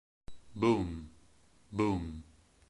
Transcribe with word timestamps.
Boom 0.55 1.11
Boom 1.69 2.23